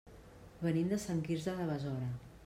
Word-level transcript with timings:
Venim 0.61 0.89
de 0.93 0.97
Sant 1.03 1.21
Quirze 1.27 1.55
de 1.59 1.67
Besora. 1.73 2.09